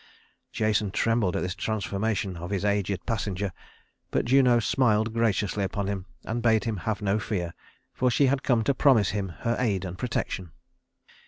Jason 0.51 0.89
trembled 0.89 1.35
at 1.35 1.43
this 1.43 1.53
transformation 1.53 2.35
of 2.37 2.49
his 2.49 2.65
aged 2.65 3.05
passenger, 3.05 3.51
but 4.09 4.25
Juno 4.25 4.57
smiled 4.59 5.13
graciously 5.13 5.63
upon 5.63 5.85
him 5.85 6.07
and 6.23 6.41
bade 6.41 6.63
him 6.63 6.77
have 6.77 7.03
no 7.03 7.19
fear, 7.19 7.53
for 7.93 8.09
she 8.09 8.25
had 8.25 8.41
come 8.41 8.63
to 8.63 8.73
promise 8.73 9.09
him 9.11 9.29
her 9.41 9.55
aid 9.59 9.85
and 9.85 9.99
protection. 9.99 10.53